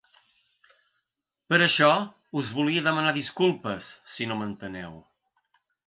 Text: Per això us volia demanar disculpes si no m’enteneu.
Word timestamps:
Per 1.51 1.59
això 1.67 1.91
us 2.43 2.51
volia 2.61 2.83
demanar 2.91 3.15
disculpes 3.21 3.95
si 4.15 4.31
no 4.33 4.41
m’enteneu. 4.43 5.03